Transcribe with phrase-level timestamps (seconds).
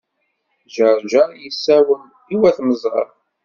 [0.73, 2.03] Ǧeṛǧeṛ yessawel
[2.33, 3.09] i wat Mẓab.